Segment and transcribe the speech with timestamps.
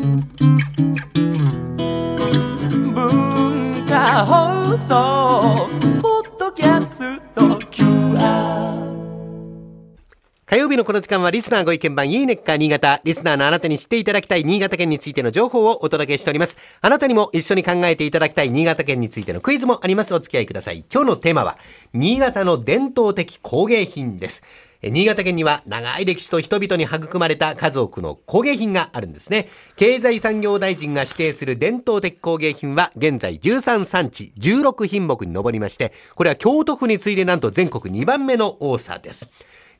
[0.00, 0.16] 文
[3.86, 5.68] 化放送
[6.00, 8.80] ポッドキャスト QR
[10.46, 13.02] 火曜日のこの時間はリスナーご意見番いいねっか新潟。
[13.04, 16.56] リスナーのあなたに知っていただきたい新潟県についての情報をお届けしております。
[16.80, 20.14] あなたにも一緒に考えていただきたい新潟県についてのクイズもあります。
[20.14, 20.82] お付き合いください。
[20.90, 21.58] 今日のテーマは、
[21.92, 24.42] 新潟の伝統的工芸品です。
[24.82, 29.48] 新潟県には長い歴史と人々に育まれた数多くの工芸品があるんですね。
[29.76, 39.30] 経済産業大臣が指定する伝統的工芸品は現在13産地16品目に上りまして、これは京都府に次いでなんと全国2番目の多さです。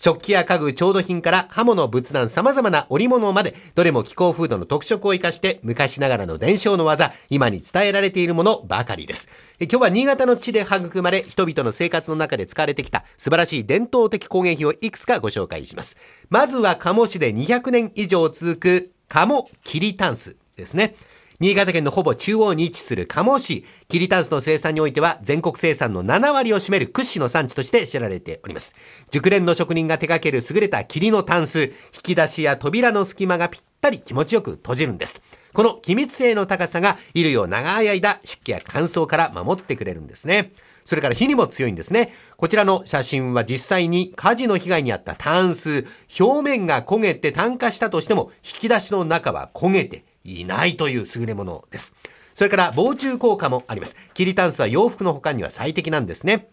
[0.00, 9.28] 食器や家具、調度品から刃物、仏壇、様々な織物まで、どれも気候風土の特色を生かして、昔ながらの伝承の技、今に伝えられているものばかりです。
[9.58, 15.96] 今日は新潟の地で育まれ、人々の生活の中で使われてきた素晴らしい伝統的工芸品をいくつかご紹介します。
[16.30, 20.94] まずは鴨市で200年以上続く、鴨切りタンスですね。
[21.40, 28.74] 新潟県のほぼ中央に位置する鴨市、キリタンスの生産においては全国生産の7割を占める屈指の産地として知られております。
[29.12, 35.22] 熟練の職人が手掛ける優れた霧のタンス、引き出しや扉の隙間がぴったり気持ちよく閉じるんです。
[35.52, 40.50] この気密性の高さが衣類を長い間湿気や乾燥から守ってくれるんですね。
[40.84, 42.14] それから火にも強いんですね。
[42.36, 45.86] こちらの写真は実際に火事の被害に遭ったタンス、
[46.18, 51.94] 表面が焦げて炭化したとしても引き出しの中は焦げていないという優れものです。
[52.34, 53.96] それから防虫効果もあります。
[54.14, 56.50] キリタンスは洋服の保管には最適なんですね。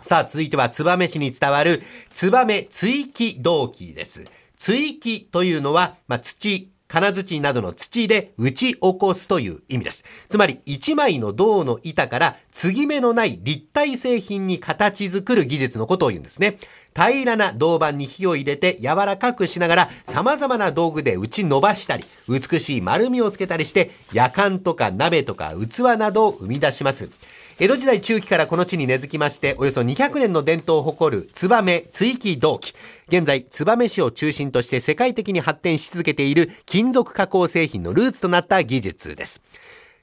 [0.00, 4.24] さあ、続いては、燕市に伝わる、燕追記銅器です。
[4.56, 10.04] 追記というのは、まあ、土、金槌などの土で打ち起こすという意味です。
[10.28, 16.58] つまり、一枚の銅の板から継ぎ目のない立体製品に形作る技術のことを言うんですね。
[16.96, 27.10] 平らな銅板に火を入れて柔らかくしながら様々な道具で打ち伸ばしたり、美しい丸みをつけたりして、夜間とか鍋とか器などを生み出します。
[27.58, 32.74] 江戸時代中期からこの地に根付きまして、およそ200年の伝統を誇る燕追記銅器。
[33.08, 39.42] 現在、燕市を中心として世界的に発展し続けている金属加工製品のルーツとなった技術です。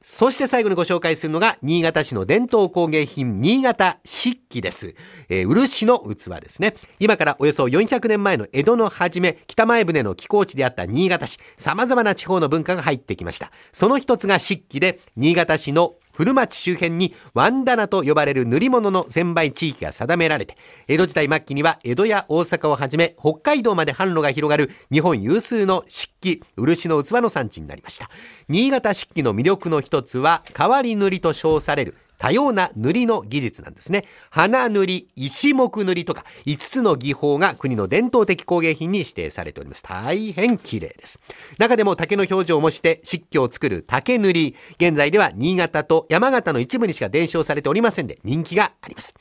[0.06, 4.96] そして最後にご紹介するのが、新潟市の伝統工芸品、新潟漆器です。
[5.30, 6.76] えー、漆の器ですね。
[7.00, 13.54] 今からおよそ400年前の江戸の初め、北前船の寄港地であった新潟市、様々な地方の文化が入ってきました。
[13.72, 20.58] その一つが漆器で、新潟市の古町周辺にワンダナと呼ばれる塗り物の専売地域が定められて、
[20.88, 28.10] 江戸時代末期には江戸や大阪をはじめ北海道まで販路が広がる日本有数の漆器、漆の器の産地になりました。
[28.48, 34.06] 新潟漆器の魅力の一つは、変わり塗りと称される多様な塗りの技術なんですね。
[34.30, 39.84] 花塗り、石木塗りとか5つの技法が国の伝統的工芸品に指定されております。
[39.84, 41.20] 大変綺麗です。
[41.58, 44.56] 中でも竹の表情を模して漆器を作る竹塗り。
[44.78, 49.14] 現在では新潟と山形の一部にしか伝承されておりませんで人気があります。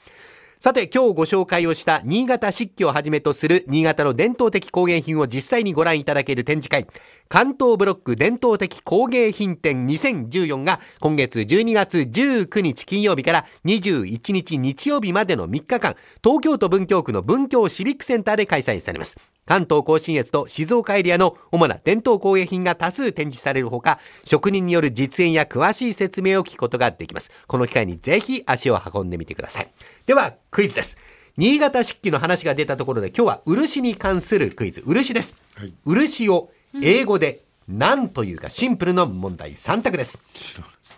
[0.62, 6.86] さて今日ご紹介をした新潟漆器をはじめとする新潟の伝統的工芸品を実際にご覧いただける展示会
[7.28, 27.30] 関東ブロック伝統的工芸品展2014が今月12月19日金曜日から21日日曜日までの3日間東京都文京区の文京シビックセンターで開催されます関東甲信越と静岡エリアの主な伝統工芸品が多数展示されるほか、職人による実演や詳しい説明を聞くことができます。
[27.48, 29.72] この機会にぜひ足を運んでみてください。
[30.06, 30.98] では、クイズです。
[31.38, 34.82] 新潟漆器の話が出たところで今日は漆に関するクイズ。
[34.84, 35.34] 漆です。
[35.54, 36.52] はい漆を
[36.82, 40.18] 英語で何というかシンプルの問題3択です。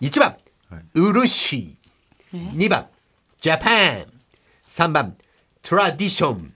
[0.00, 0.37] 1番、
[0.93, 1.76] 漆。
[2.32, 2.88] 2番、
[3.41, 4.06] ジャパン。
[4.69, 5.14] 3番、
[5.62, 6.53] トラディション。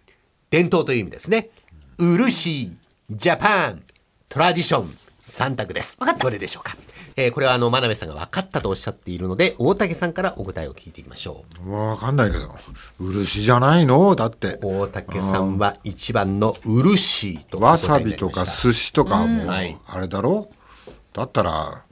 [0.51, 1.51] 伝統という意味ですね。
[1.99, 2.77] 漆、
[3.13, 3.85] ジャパン、
[4.29, 4.99] トラディション。
[5.25, 5.99] 3択です。
[6.19, 6.77] どれでしょうか？
[7.21, 12.49] えーこれはあの、真鍋さんが分かったとおっしゃっているので、大竹さんからお答えを聞いていきましょわかんないけど
[13.01, 14.15] 漆じゃないの？
[14.15, 14.59] だって。
[14.63, 14.83] う。
[14.83, 19.77] 大竹さんは1番の漆とわさびとか寿司とかもはい。
[19.89, 20.49] あれだろ？
[21.13, 21.83] だったら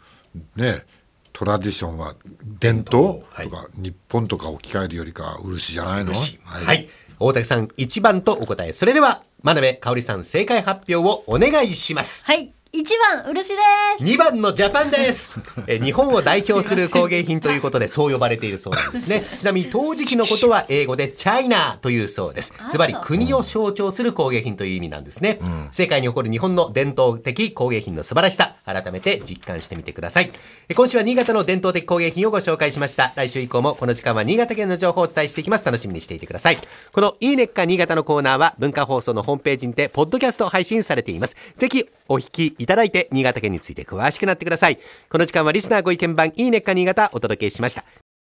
[0.55, 0.84] ね
[1.32, 2.14] トラディションは
[2.61, 3.25] 伝統？
[3.32, 3.49] はい。
[3.49, 6.12] とか日本とか置き換えるよりか漆じゃないの？
[6.44, 6.88] はい、
[7.19, 8.72] 大竹さん1番とお答え。
[8.72, 12.25] それでは、真鍋かおりさん正解発表をお願いします。
[12.25, 12.52] はい。
[12.72, 13.62] 一番、漆で
[13.98, 14.04] す。
[14.04, 15.32] 2番のジャパンです。
[15.68, 19.20] え日本を代表する工芸品ということでそう呼ばれているそうなんですね。
[19.20, 22.52] ちなみに陶磁器のことは英語でチャイナというそうです。
[22.72, 25.38] つまり国を象徴する工芸品という意味なんですね。
[25.70, 30.32] 世界に誇る日本の伝統的工芸品の素晴らしさ、改めて実感してみてください。
[30.69, 33.12] え今週は新潟の伝統的工芸品をご紹介しました。
[33.14, 35.64] 来週以降もこの時間は新潟県の情報をお伝えしていきます。
[35.64, 36.58] 楽しみにしていてください。
[36.92, 41.36] このいいねっか新潟のコーナーは文化放送のホームページにてポッドキャスト配信されています。
[41.56, 44.80] ぜひお聞きいいただいて新潟県について詳しくなってください。
[45.08, 47.84] この時間はリスナーご意見番いいねっか新潟お届けしました。